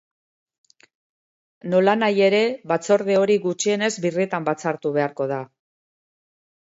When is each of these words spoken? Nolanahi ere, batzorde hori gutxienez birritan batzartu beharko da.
Nolanahi 1.73 2.23
ere, 2.27 2.39
batzorde 2.71 3.17
hori 3.23 3.35
gutxienez 3.43 3.91
birritan 4.07 4.47
batzartu 4.49 4.93
beharko 4.97 5.29
da. 5.33 5.39